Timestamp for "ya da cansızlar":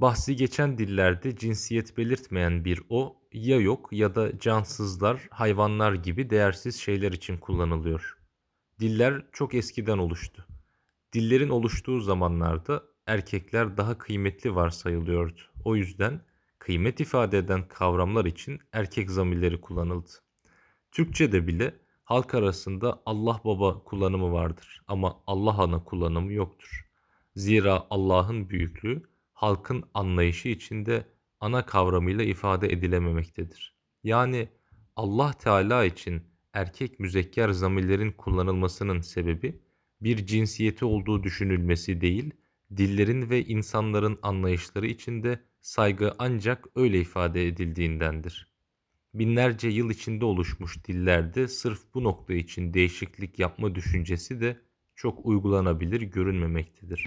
3.92-5.28